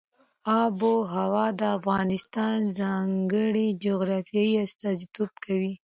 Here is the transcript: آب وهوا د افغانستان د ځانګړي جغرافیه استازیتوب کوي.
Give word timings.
آب 0.61 0.75
وهوا 0.95 1.47
د 1.59 1.61
افغانستان 1.77 2.57
د 2.65 2.69
ځانګړي 2.81 3.67
جغرافیه 3.83 4.59
استازیتوب 4.67 5.29
کوي. 5.45 5.73